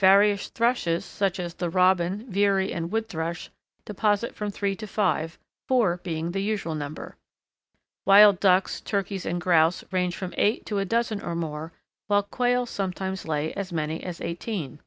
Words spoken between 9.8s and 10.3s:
range